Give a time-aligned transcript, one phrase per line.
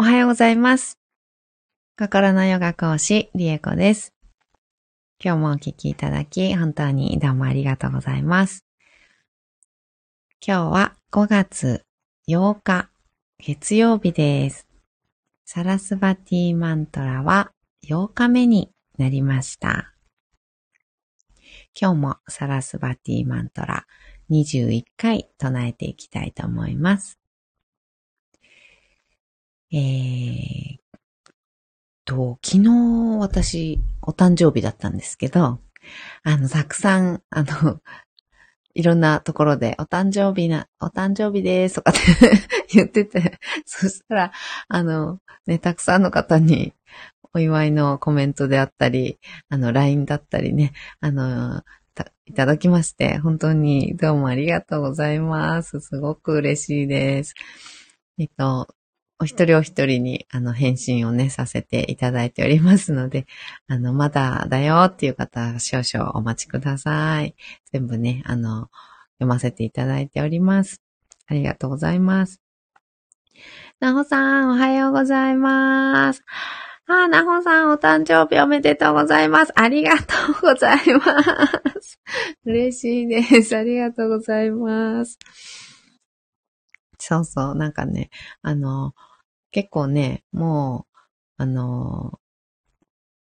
[0.00, 0.96] おはようございます。
[1.98, 4.14] 心のヨガ講師、リエコです。
[5.20, 8.64] 今日もお聞きいただき、本当にどうもありがとうございます。
[10.40, 11.82] 今日は5月
[12.28, 12.90] 8日、
[13.40, 14.68] 月曜日です。
[15.44, 17.50] サラスバティマントラは
[17.84, 19.96] 8日目になりました。
[21.74, 23.84] 今日もサラスバティマントラ
[24.30, 27.18] 21回唱えていきたいと思います。
[29.70, 30.78] えー、
[32.08, 32.70] と、昨日
[33.18, 35.60] 私、お誕生日だったんですけど、
[36.22, 37.80] あの、たくさん、あの、
[38.74, 42.00] いろんなところで、お誕生日な、お誕生日ですとかって
[42.72, 44.32] 言ってて、そしたら、
[44.68, 46.72] あの、ね、たくさんの方に、
[47.34, 49.18] お祝いのコメントであったり、
[49.50, 51.62] あの、LINE だったりね、あの、
[52.24, 55.80] いただきまして、本当にどうもありがとうございます。
[55.80, 57.34] すごく嬉しいです。
[58.18, 58.68] えっと、
[59.20, 63.26] お一人お一人に、あの、返信をね、させていただいておりますので、
[63.66, 67.34] あの、まだだよっていう方、少々お待ちください。
[67.72, 68.70] 全部ね、あの、
[69.14, 70.80] 読ませていただいております。
[71.26, 72.40] ありがとうございます。
[73.80, 76.22] なほさん、おはようございます。
[76.86, 79.52] あなほさん、お誕生日おめでとうございます。
[79.56, 81.02] ありがとうございま
[81.80, 82.00] す。
[82.46, 83.56] 嬉しいです。
[83.56, 85.18] ありがとうございます。
[86.98, 88.10] そうそう、なんかね、
[88.42, 88.94] あの、
[89.50, 90.98] 結構ね、もう、
[91.38, 92.20] あの、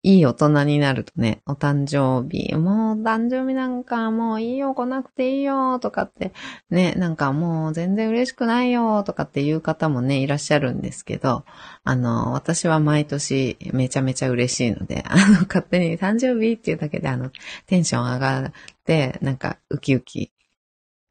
[0.02, 6.32] いい大人になるとね、お誕生日、もう誕生日なんかもういいよ、来なくていいよ、とかって、
[6.70, 11.44] ね、なんかもう全然嬉しくないよ、とかっていう方もね、いらっしゃるんですけど、
[11.82, 17.32] あの、私は毎年めちゃめちゃ嬉しいので、あの、勝手に誕生日っていうだけであの、
[17.66, 18.52] テンション上がっ
[18.84, 20.30] て、なんかウキウキ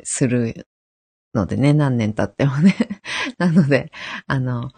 [0.03, 0.67] する
[1.33, 2.75] のでね、何年経ってもね。
[3.38, 3.91] なので、
[4.25, 4.72] あの、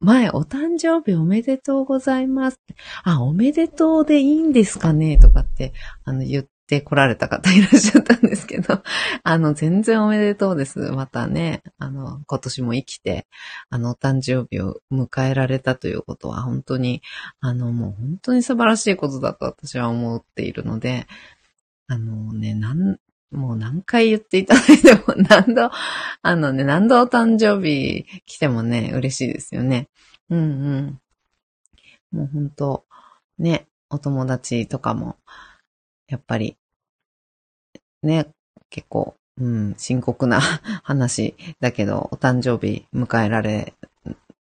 [0.00, 2.60] 前、お誕生日おめでとうございます。
[3.02, 5.18] あ、おめでとうでいいんですかね？
[5.18, 5.72] とかって、
[6.04, 8.82] あの、言って来られた方いらっしゃったんですけど、
[9.24, 10.78] あの、全然おめでとうです。
[10.92, 13.26] またね、あの、今年も生きて、
[13.70, 17.02] あの、お誕生日を迎えられたということは、本当に、
[17.40, 21.08] あの、もう本当に素晴らしいことだと私は思っているので、
[21.88, 22.98] あのね、なん、
[23.30, 25.70] もう何回言っていただいても、何度、
[26.22, 29.88] あのね、何度お誕生日来てもね、嬉しいですよね。
[30.30, 30.44] うんう
[30.80, 31.00] ん。
[32.10, 32.86] もう本当
[33.38, 35.16] ね、お友達とかも、
[36.08, 36.56] やっぱり、
[38.02, 38.28] ね、
[38.70, 40.40] 結構、うん、深刻な
[40.82, 43.74] 話だけど、お誕生日迎えられ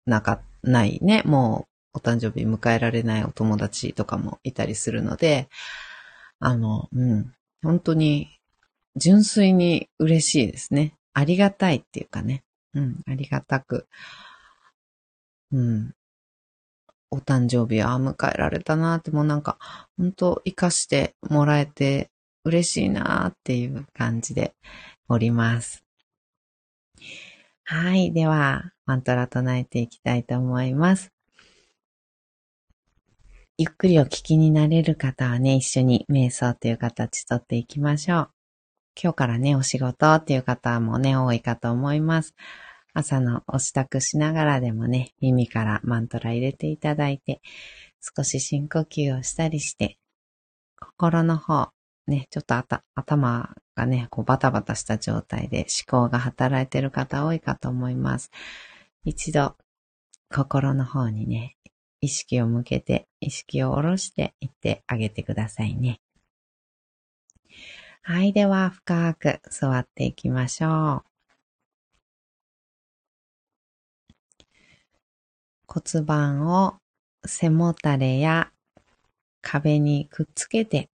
[0.06, 5.49] なか、ないね、もうお誕生日迎えられないお友達とかもいたりするので、
[6.39, 8.28] あの、うん、本当に
[8.97, 10.94] 純粋に嬉しいですね。
[11.12, 12.44] ありがたいっていうかね。
[12.75, 13.87] うん、ありがたく。
[15.53, 15.94] うん。
[17.10, 19.59] お誕生日は迎えられたなって、もうなんか、
[19.97, 22.10] 本当活かしてもらえて
[22.44, 24.55] 嬉しいなっていう感じで
[25.09, 25.84] おります。
[27.65, 28.12] はい。
[28.12, 31.12] では、マントラ唱えていきたいと思います。
[33.56, 38.34] ゆっくりお聞きになれる方はね、一緒に瞑想という形とっていきましょう。
[39.00, 42.34] 今日からね、お仕事っていう方もね、多いかと思います。
[42.93, 47.41] 朝のお支度しながらでもね、耳からマントラ入れていただいて、
[48.00, 49.99] 少し深呼吸をしたりして、
[50.78, 51.72] 心の方、
[52.06, 52.55] ね、ちょっと
[52.94, 58.31] 頭がね、こうバタバタした状態で思考が働いている方多いかと思います。
[59.05, 59.56] 一度、
[60.31, 61.56] 心の方にね、
[62.00, 66.00] 意識を向けて、意識を下ろしていってあげてくださいね。
[68.06, 68.34] はい。
[68.34, 71.04] では、深く座っていきましょう。
[75.66, 76.75] 骨盤を
[77.25, 78.53] 背もたれや
[79.41, 80.91] 壁にくっつけて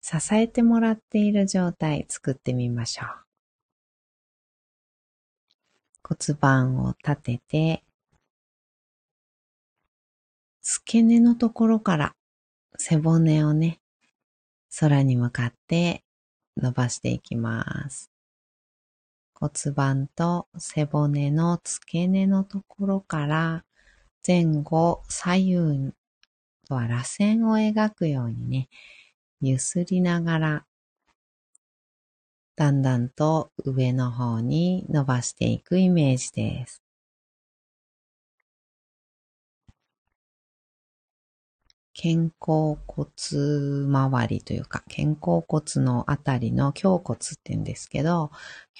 [0.00, 3.08] 支えてもらっている状態作ってみましょう。
[6.02, 7.84] 骨盤を立てて
[10.62, 12.14] 付け根のところから
[12.78, 13.78] 背骨をね、
[14.78, 16.02] 空に向かって
[16.60, 18.10] 伸ばしていきます。
[19.34, 23.64] 骨盤と背骨の付け根のところから
[24.26, 25.92] 前後左右
[26.68, 28.68] とは螺旋を描くようにね、
[29.40, 30.66] 揺すりながら
[32.60, 36.82] だんだんと上の方に伸ばしていくイメージです。
[42.02, 43.10] 肩甲骨
[43.86, 48.30] 周りというか、肩甲骨のあたりの胸骨って言うんですけど、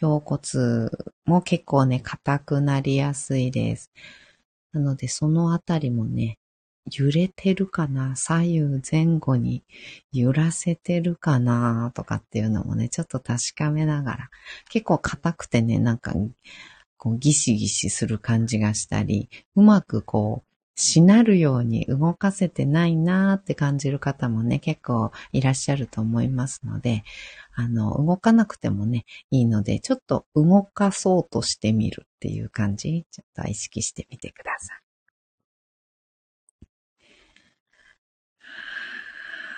[0.01, 0.89] 胸骨
[1.27, 3.91] も結構ね、硬くなりやすいです。
[4.73, 6.39] なので、そのあたりもね、
[6.91, 9.65] 揺れてるかな左右前後に
[10.13, 14.31] 揺らせてるかなとかっていうのもね、ちょっと確かめながら、
[14.71, 16.15] 結構硬くてね、なんか、
[16.97, 27.05] こうギシギシする感じがしたり、うまくこう、しなるように動かせてないなーって感じる方もね、結構いらっしゃると思いますので、
[27.55, 34.81] あの、動かなくてもね、いいので、ちょっと動かそうとしてみるっていう感じ、ちょっと意識してみてください。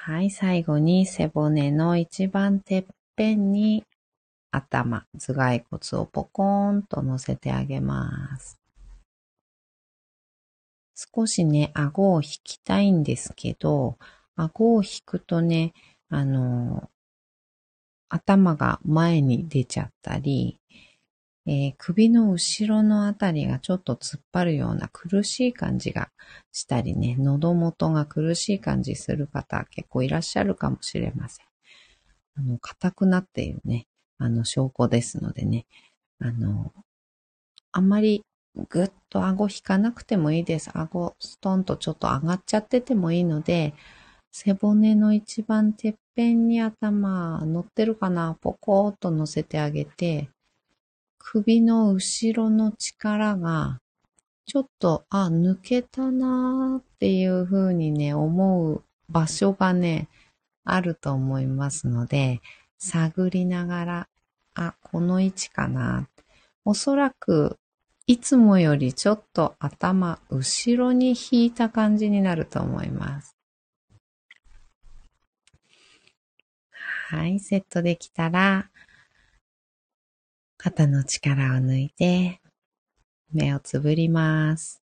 [0.05, 3.85] はい、最後に背骨の一番てっぺんに
[4.50, 8.62] 頭、頭蓋骨をポコーンと乗せてあげます。
[11.15, 13.99] 少しね、顎を引きたいんですけど、
[14.37, 15.73] 顎を引くとね、
[16.09, 16.89] あの、
[18.09, 20.61] 頭が前に出ちゃったり、
[21.47, 26.11] えー、首の後ろのあたりがちょっと突っ張るような苦しい感じが
[26.53, 31.47] したりね、喉元が苦しい感じする方結構いらっしゃるかもしれません。
[32.37, 33.87] あの、硬くなっているね、
[34.19, 35.67] あの、証拠ですのでね、
[36.21, 36.73] あの、
[37.73, 40.71] あんまりぐっと顎引かなくてもいいです。
[40.75, 43.75] 顎ストンとちょっと上がっちゃっててもいいので、
[44.31, 50.31] 背骨の一番てっぺんに頭乗ってるかなポコーっと乗せてあげて、
[51.19, 53.79] 首の後ろの力が、
[54.45, 60.09] ちょっと、あ、抜けたなーっていう風にね、思う場所がね、
[60.65, 62.41] あると思いますので、
[62.79, 64.09] 探りながら、
[64.55, 66.09] あ、この位置かな。
[66.65, 67.57] おそらく、
[68.07, 73.37] いつもよりちょっと頭、後ろに引いた感じになると思います。
[77.09, 78.71] はい、セットできたら、
[80.57, 82.41] 肩の力を抜いて、
[83.33, 84.83] 目をつぶります。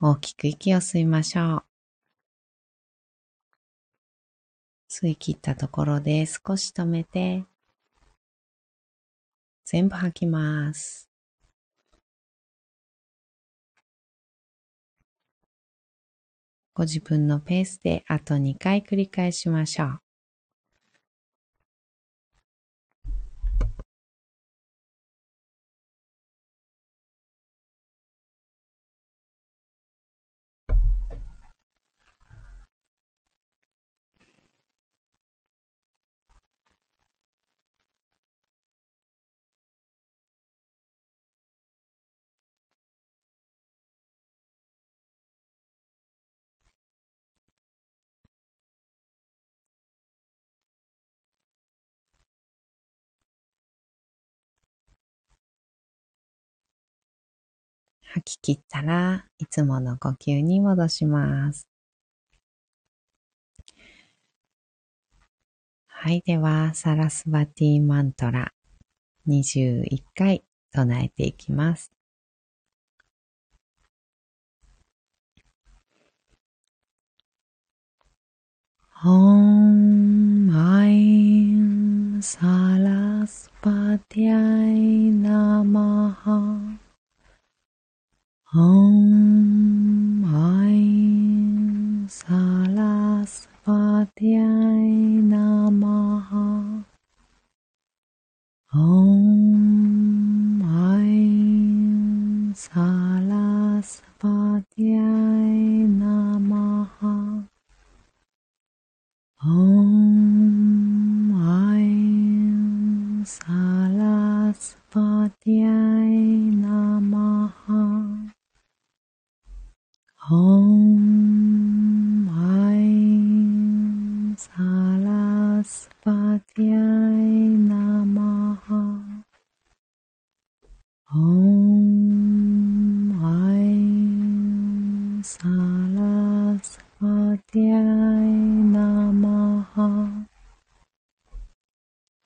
[0.00, 1.64] 大きく息を吸いましょう。
[4.90, 7.44] 吸い切ったところで少し止めて、
[9.64, 11.08] 全部吐きます。
[16.74, 20.03] ご自分のペースであと2回繰り返しましょう。
[58.14, 61.66] 吐き切ったらいつもの呼吸に戻します。
[65.88, 66.22] はい。
[66.24, 68.52] では、サラスバティマントラ
[69.26, 71.90] 21回唱えていきます。
[79.02, 86.73] Om Aim Sarasvatyai Namaha
[88.54, 89.23] 空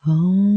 [0.08, 0.47] vão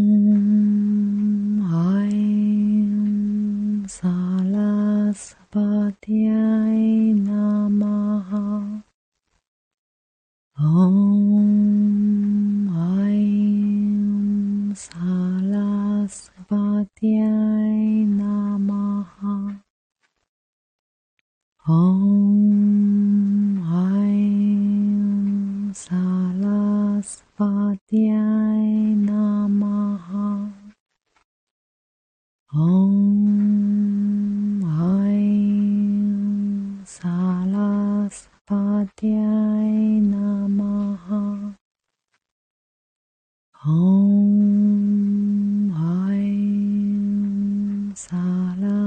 [48.01, 48.77] सारा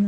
[0.00, 0.05] न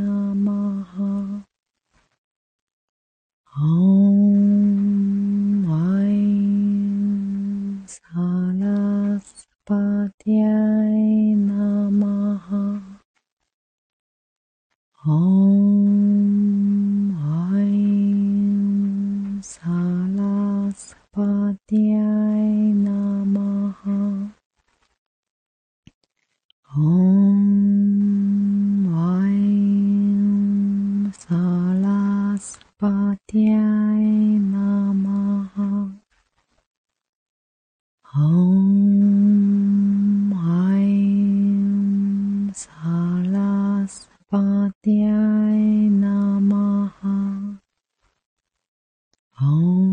[49.40, 49.87] 哦，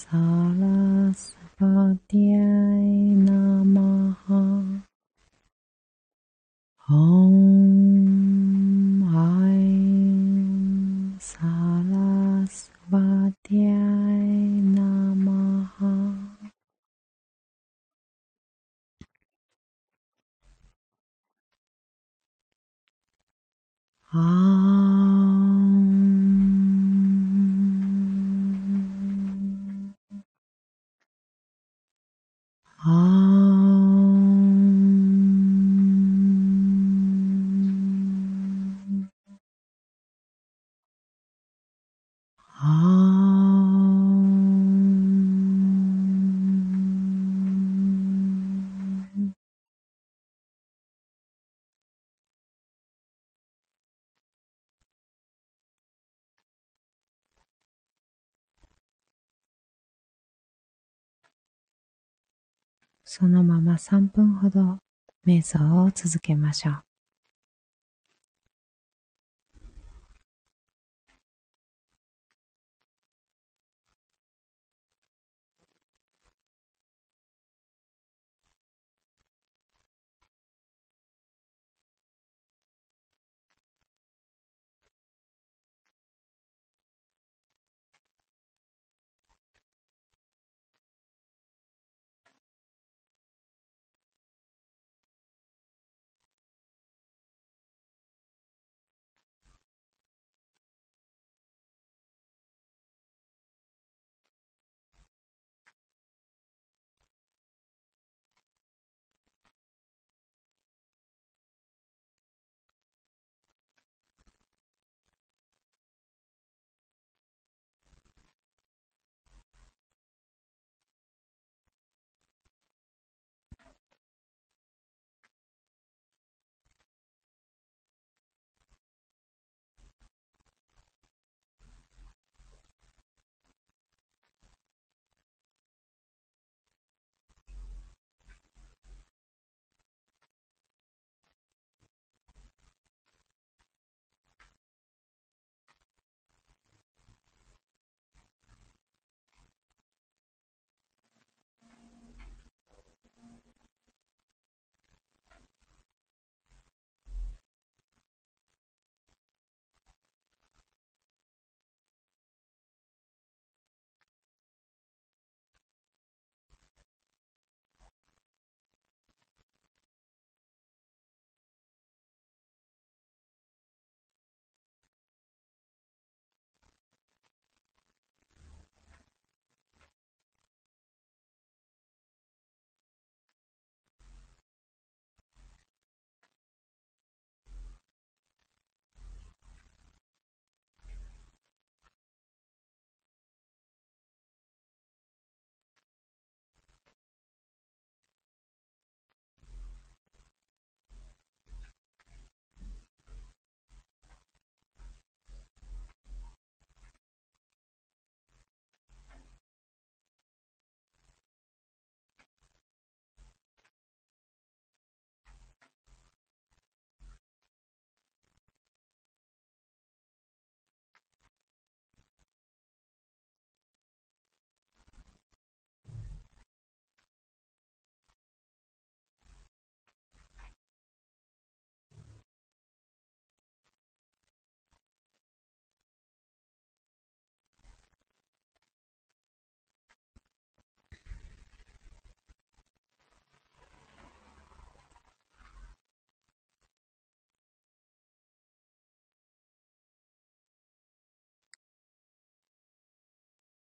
[0.00, 1.66] 萨拉斯巴
[2.06, 2.32] 蒂
[63.10, 64.76] そのまま3分ほど
[65.26, 66.87] 瞑想を続けましょう。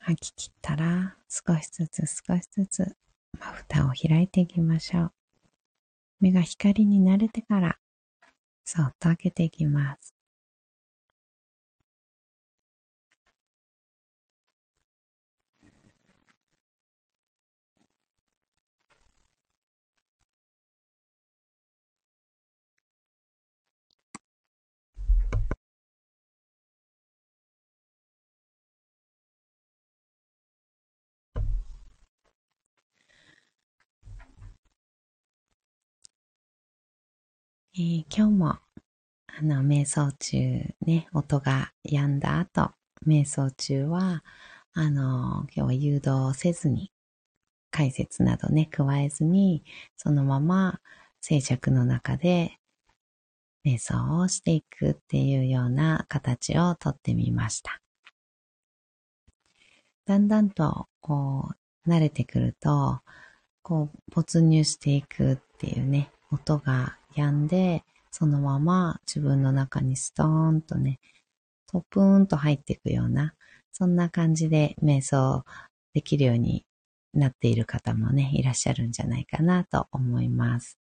[0.00, 2.96] 吐き切ったら少しずつ少しずつ
[3.38, 5.12] まぶたを開いていきましょう。
[6.20, 7.78] 目が光に慣れてから
[8.64, 10.14] そっと開けていきます。
[37.80, 38.60] えー、今日も、あ
[39.40, 40.36] の、瞑想中
[40.82, 42.72] ね、音が止んだ後、
[43.06, 44.22] 瞑想中は、
[44.74, 46.92] あの、今日は誘導せずに、
[47.70, 49.64] 解説などね、加えずに、
[49.96, 50.78] そのまま
[51.22, 52.58] 静寂の中で
[53.64, 57.80] 瞑想をしていくっていうような形をとってみました。
[60.04, 61.48] だんだんと、こ
[61.86, 63.00] う、慣れてくると、
[63.62, 70.98] こう、没入していくっていうね、音が止んで、そのまま自分の中にストーンとね、
[71.66, 73.34] トプーンと入っていくような、
[73.72, 75.44] そんな感じで瞑想
[75.94, 76.64] できるように
[77.14, 80.78] なっている方もね、いらっしゃるんじゃないかなと思います。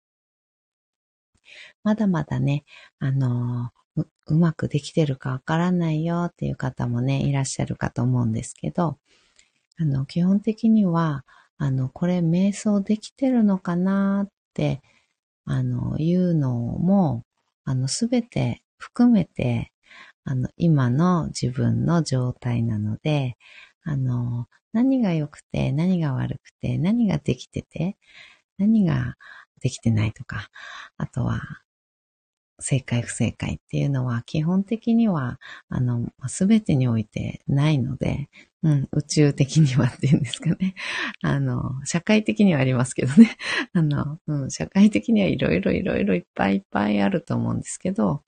[1.85, 2.65] まだまだね、
[2.99, 8.99] あのう、うまくできてるかわからないよっていう方もね、いらっしゃるかと思うんですけど、
[9.79, 11.25] あの、基本的には、
[11.59, 14.83] あの、これ瞑想できてるのかなって
[15.45, 17.25] あの、いうのも、
[17.65, 19.73] あの、すべて含めて、
[20.25, 23.37] あの、今の自分の状態なので、
[23.85, 27.97] あの、何が良くて、何が悪くて、何ができてて、
[28.59, 29.17] 何が
[29.63, 30.51] できてないとか、
[30.99, 31.41] あとは、
[32.63, 38.29] 正解不正解っていうのは基本的には、あの、すべてにおいてないので、
[38.63, 40.75] うん、宇宙的にはっていうんですかね。
[41.23, 43.37] あの、社会的にはありますけどね。
[43.75, 48.23] あの、うん、社会的にはいろいろいろいろいっぱいいっぱいあると思うんですけど、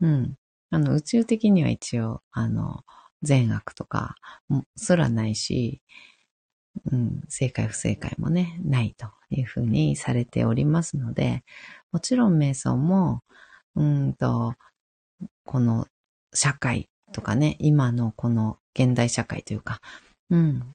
[0.00, 0.36] うん、
[0.70, 2.84] あの、宇宙的には一応、あの、
[3.22, 4.16] 善悪とか
[4.76, 5.82] すらないし、
[6.90, 11.44] うん、正解不正解もね、ないというふうにされておりますので、
[11.92, 13.22] もちろん瞑想も、
[13.76, 14.54] うんと、
[15.44, 15.86] この
[16.34, 19.80] 社会とかね、今のこの現代社会というか、
[20.30, 20.74] うん。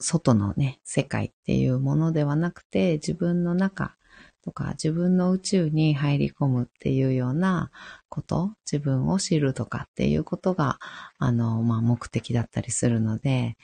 [0.00, 3.96] 外のね、世界っていうものではなくて、自分の中
[4.42, 7.70] とか、自分の宇宙に入り込むっていうような
[8.08, 10.78] こと、自分を知るとかっていうことが、
[11.18, 13.56] あの、まあ、目的だったりするので、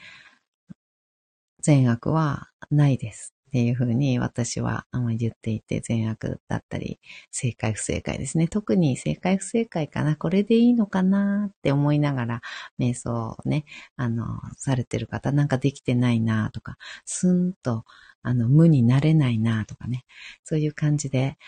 [1.61, 3.36] 善悪はないです。
[3.48, 4.87] っていうふうに私は
[5.18, 6.98] 言っていて、善悪だったり、
[7.30, 8.48] 正解不正解ですね。
[8.48, 12.40] 特に正解不正解かな、これでいいのかなって思いながら、
[12.78, 13.64] 瞑想をね、
[13.96, 17.85] あの、されてる方、なんかできてないなとか、スンと、
[18.22, 20.04] あの、無になれないなとかね、
[20.44, 21.38] そういう感じで、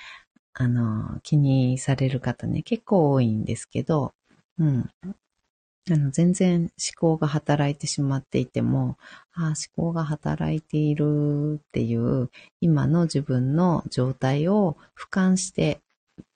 [0.55, 4.15] あの、気にされる方ね、結構多いんですけど、
[4.59, 4.91] うん。
[5.91, 8.99] あの、全然思考が働いてしまっていても、
[9.33, 15.81] ああ、思考が働いているっていう、今の自分の状態を俯瞰して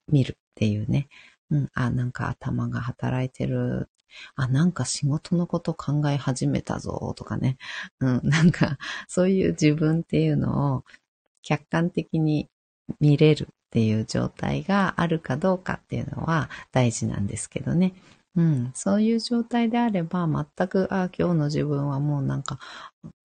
[0.08, 1.08] みるっていうね。
[1.50, 3.88] うん、あ、なんか頭が働いてる。
[4.36, 7.58] あ、なんか仕事のこと考え始めたぞとかね。
[8.00, 10.84] うん、 なんか、そういう自分っていうのを
[11.42, 12.48] 客観的に
[13.00, 17.94] 見れるっていう状態があるかどうかっていうのは大事なんですけどね。
[18.34, 22.58] うん、そういう状態であれば、全く、ああ、今日の自分はもうなんか、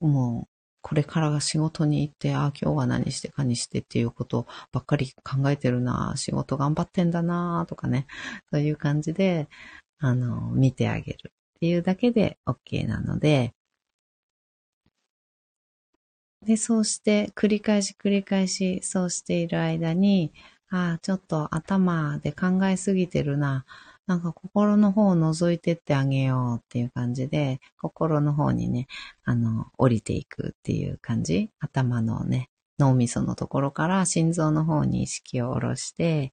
[0.02, 0.50] もう、
[0.82, 8.08] これからが仕事に行って、ああ、今日は何してかにしてっていうことばっかり考えてるな、仕事頑張ってんだな、とかね、
[8.52, 9.48] そういう感じで、
[10.00, 13.54] あの、見てあげるっていうだけで OK なので、
[16.46, 20.32] で、そうして繰り返し繰り返しそうしている間に、
[20.70, 23.66] ああ、ちょっと頭で考えすぎてるな。
[24.08, 28.88] なんか心の方を覗いてってあげようっていう感じで、心の方にね、
[29.26, 31.52] あの、降りていくっていう感じ。
[31.60, 36.32] 頭のね、脳みそのところから心臓の方に意識を下ろして、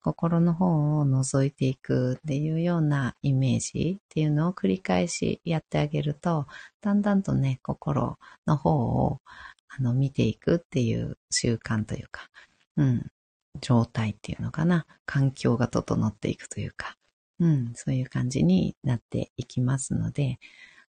[0.00, 6.48] 心の方を覗いていくっていうようなイメージっていうのを繰り返しやってあげると、
[6.80, 9.20] だんだんとね、心の方を
[9.68, 12.28] あの見ていくっていう習慣というか、
[12.76, 13.10] うん、
[13.60, 16.96] 状態っていうのかな、環境が整っていくというか、
[17.42, 20.38] うん、そういう感じになっていきますので、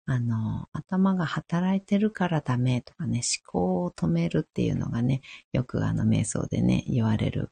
[0.04, 5.22] あの、頭が働いてるからダメとかね、思考を止めるっていうのがね、
[5.54, 7.50] よくあの、瞑想でね、言われる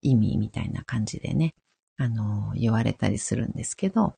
[0.00, 1.54] 意味みたいな感じでね、
[1.96, 4.14] あの、言われたりするんですけど、思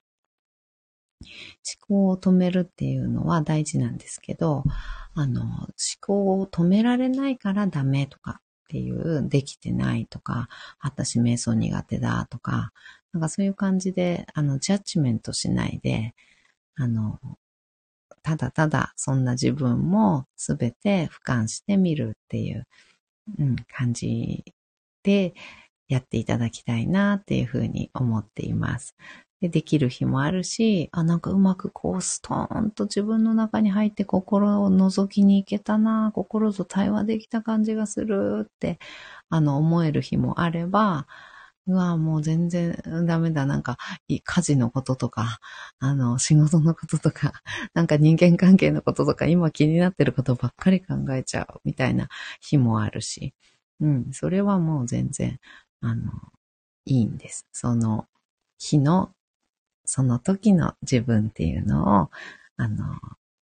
[1.80, 4.62] 考を止めるっていうのは大事なんですけど、
[5.14, 5.68] あの、思
[6.02, 10.48] 考を止められないからダメとかっていう、できてないとか、
[10.80, 12.72] 私瞑想苦手だとか、
[13.12, 16.14] なんかそういう感じで、あの、ジャッジメントしないで、
[16.76, 17.18] あの、
[18.22, 22.66] ただただそんな自分もすべて俯瞰してみるっていう、
[23.38, 24.44] うん、感じ
[25.02, 25.32] で
[25.88, 28.94] やっていただきたいなっていうふうに思っています。
[29.40, 38.78] でできる日もあるし、あ、なんかうまくこうストーンと自分の中に入って心を覗きに行けたな、心と対話できた感じがするって、
[39.30, 41.06] あの思える日もあれば、
[41.66, 43.44] うわ、もう全然ダメだ。
[43.46, 43.76] なんか、
[44.08, 45.38] 家事のこととか、
[45.80, 47.32] あの、仕事のこととか、
[47.74, 52.08] なんか人間関係のこととか、今気になってることばっかり考えちゃうみたいな
[52.40, 53.34] 日もあるし、
[53.80, 55.38] うん、それはもう全然、
[55.82, 56.10] あの、
[56.86, 57.46] いいんです。
[57.52, 58.06] その
[58.58, 59.12] 日の、
[59.90, 62.10] その時の自分っていうのを、
[62.58, 62.84] あの、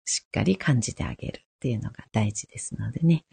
[0.05, 3.25] しっかり感じてあげるっていうのが大事ですのでね。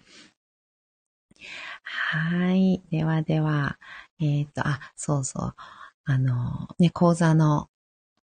[1.82, 2.82] はい。
[2.90, 3.78] ではでは、
[4.18, 5.54] えっ、ー、と、あ、そうそう。
[6.04, 7.68] あの、ね、講座の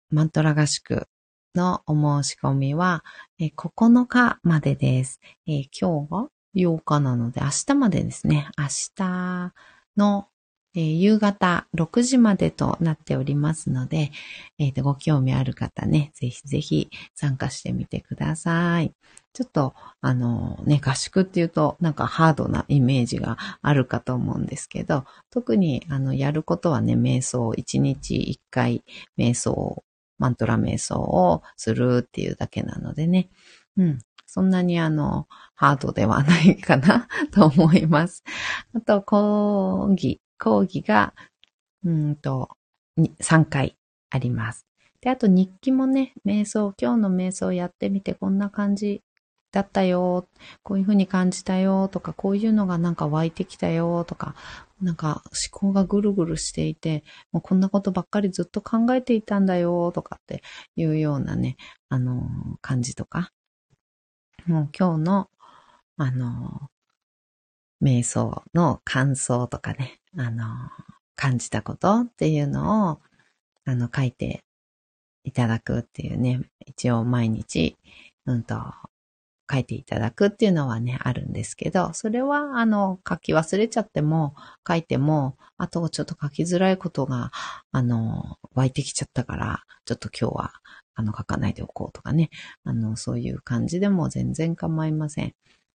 [0.09, 1.07] マントラ合宿
[1.53, 1.93] のお
[2.23, 3.05] 申し込みは、
[3.37, 5.19] え9日までです。
[5.45, 8.49] えー、今日が8日なので、明日までですね。
[8.57, 8.65] 明
[8.95, 9.53] 日
[9.95, 10.29] の
[10.77, 14.11] えー、夕方6時までとなっておりますので、
[14.59, 18.93] えー、ご興味ある方ね、ぜひぜひ参加してみてください。
[19.33, 28.83] ちょっと、あのね、合宿っていうとなんかハードなイメージがあるかと思うんですけど、特にあの、やることはね、瞑想、1日1回
[29.17, 29.83] 瞑想、
[30.19, 33.29] マントラ瞑想をするっていうだけなのでね、
[33.77, 38.23] うん、そんなにあの、ハードではないかなと思います。
[38.75, 41.13] あと、講義講義が、
[41.83, 42.49] うんと、
[42.97, 43.77] 3回
[44.09, 44.67] あります。
[45.01, 49.03] で、あと日記もね、瞑想、今日の瞑想やってみてこんな感じ
[49.51, 50.27] だったよ、
[50.63, 54.35] こういうふうに感じたよとか、こういうのがなんか湧いてきたよとか、
[54.81, 60.43] なんか思考がぐるぐるしていて、もうこんなことばっかりずっと考えていたんだよとかって
[60.75, 61.57] いうようなね、
[61.89, 62.21] あの
[62.61, 63.31] 感じとか、
[64.45, 65.29] もう今日の、
[65.97, 66.69] あの
[67.81, 70.45] 瞑想の感想とかね、あの、
[71.15, 73.01] 感じたことっていうのを、
[73.65, 74.43] あの、書いて
[75.23, 77.75] いただくっていうね、一応毎日、
[78.25, 78.55] うんと、
[79.49, 84.35] 書いていただくっていうのはね、あるんですけど、それは、あの、書き忘れちゃっても、
[84.67, 87.31] 書いても、あとちょっと書きづらいことが、
[87.71, 90.53] あの、湧いてきちゃったから、ちょっと今日は、
[90.95, 92.29] あの、書かないでおこうとかね、
[92.63, 95.33] あの、そういう感じでも全然構いません。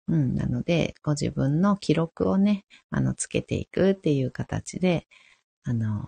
[0.09, 5.07] うん、なので、ご自分の記録をね、あの、つけていくっていう形で、
[5.65, 6.05] あの、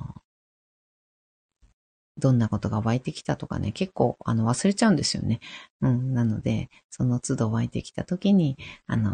[2.17, 5.41] どんなことが湧いてきたとかね、結構、あの、忘れちゃうんですよね。
[5.81, 9.13] うん、なので、その都度湧いてきた時に、あの、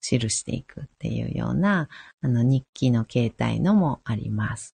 [0.00, 1.88] 記していくっていうような、
[2.20, 4.74] あの、日記の形態のもあります。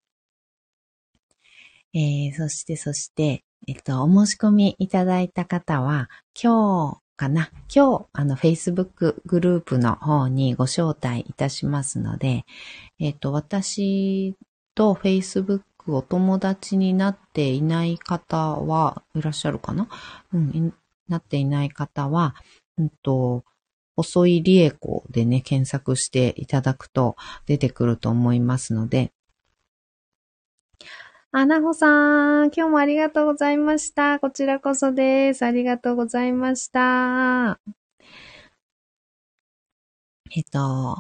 [1.93, 6.09] えー、そして、そして、えっと、お申し込みいただいた方は、
[6.41, 7.51] 今日かな。
[7.75, 12.45] 今日、あの、Facebook グループの方にご招待いたしますので、
[12.97, 14.35] えっ、と、私
[14.73, 19.89] と Facebook お友達になっていない方はいらっしゃるかな？
[20.31, 20.73] うん、
[21.09, 22.35] なっていない方は、
[22.77, 23.43] うんと、
[23.97, 29.11] 細い理恵子でね、検索していただくと出てくると思いますので、
[31.31, 34.19] あなほさん、今日もありがとうございました。
[34.19, 35.45] こちらこそです。
[35.45, 37.59] ありがとうございました。
[40.35, 40.97] えっと、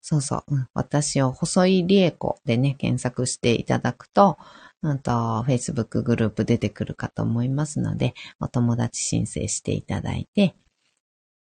[0.00, 4.38] そうそう、うん、私を細いりえこでね、検索していただくと、
[4.82, 5.10] うんと、
[5.46, 10.54] Facebook グループ出てくるかと思いますので、お友達申請していただいて、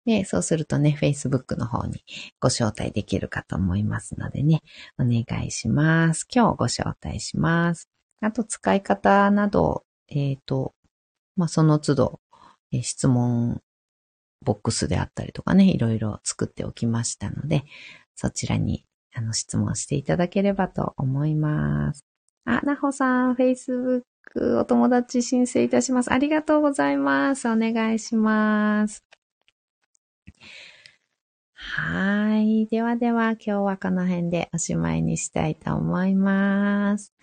[0.07, 2.05] で、そうするとね、Facebook の方に
[2.41, 4.63] ご招待できるかと思いますのでね、
[4.99, 6.27] お願いします。
[6.35, 7.89] 今日ご招待します。
[8.21, 10.75] あと、使い方など、えっ、ー、と、
[11.37, 12.21] まあ、その都度、
[12.73, 13.61] えー、質問
[14.45, 17.65] ボックスであったりとかね、いろいろ作っておきましたので、
[18.15, 18.85] そちらに
[19.15, 22.05] あの質問していただければと思います。
[22.45, 24.03] あ、なほさん、Facebook
[24.59, 26.13] お友達申請いたします。
[26.13, 27.49] ありがとうございます。
[27.49, 29.05] お願いします。
[31.55, 32.67] はい。
[32.67, 37.15] ではでは、今日はこの辺でおしまいにしたいと思います。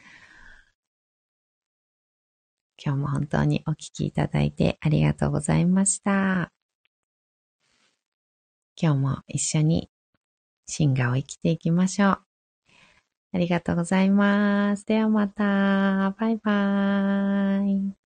[2.83, 6.51] 今日も本当にお聞きいただいてありがとうございました。
[8.79, 9.89] 今日も一緒に
[10.67, 12.19] 進化を生きていきましょう。
[13.33, 14.85] ありがとうございます。
[14.85, 16.11] ではまた。
[16.19, 18.06] バイバーイ。